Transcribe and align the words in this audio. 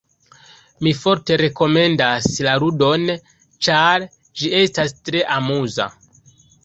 Mi 0.85 0.93
forte 1.01 1.35
rekomendas 1.41 2.29
la 2.47 2.55
ludon, 2.63 3.05
ĉar 3.67 4.07
ĝi 4.41 4.51
estas 4.63 4.97
tre 5.11 5.23
amuza. 5.37 5.87